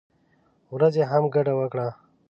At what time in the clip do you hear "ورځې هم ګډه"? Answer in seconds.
0.73-1.53